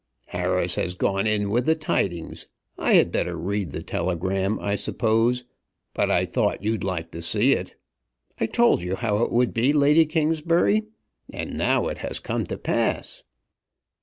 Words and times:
"Harris 0.29 0.73
has 0.77 0.95
gone 0.95 1.27
in 1.27 1.51
with 1.51 1.67
the 1.67 1.75
tidings. 1.75 2.47
I 2.75 2.93
had 2.93 3.11
better 3.11 3.37
read 3.37 3.69
the 3.69 3.83
telegram, 3.83 4.59
I 4.59 4.73
suppose, 4.73 5.43
but 5.93 6.09
I 6.09 6.25
thought 6.25 6.63
you'd 6.63 6.83
like 6.83 7.11
to 7.11 7.21
see 7.21 7.51
it. 7.51 7.75
I 8.39 8.47
told 8.47 8.81
you 8.81 8.95
how 8.95 9.17
it 9.17 9.31
would 9.31 9.53
be, 9.53 9.73
Lady 9.73 10.07
Kingsbury; 10.07 10.85
and 11.31 11.55
now 11.55 11.87
it 11.87 11.99
has 11.99 12.19
come 12.19 12.45
to 12.45 12.57
pass." 12.57 13.21